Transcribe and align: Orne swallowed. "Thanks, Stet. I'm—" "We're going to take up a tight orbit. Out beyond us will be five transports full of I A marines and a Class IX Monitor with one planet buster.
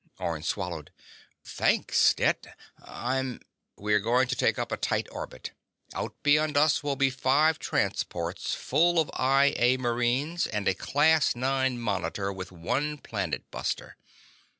Orne 0.17 0.41
swallowed. 0.41 0.89
"Thanks, 1.43 1.99
Stet. 1.99 2.57
I'm—" 2.83 3.39
"We're 3.75 3.99
going 3.99 4.27
to 4.29 4.35
take 4.35 4.57
up 4.57 4.71
a 4.71 4.75
tight 4.77 5.05
orbit. 5.11 5.51
Out 5.93 6.15
beyond 6.23 6.57
us 6.57 6.81
will 6.81 6.95
be 6.95 7.11
five 7.11 7.59
transports 7.59 8.55
full 8.55 8.97
of 8.99 9.11
I 9.13 9.53
A 9.57 9.77
marines 9.77 10.47
and 10.47 10.67
a 10.67 10.73
Class 10.73 11.35
IX 11.35 11.75
Monitor 11.75 12.33
with 12.33 12.51
one 12.51 12.97
planet 12.97 13.43
buster. 13.51 13.95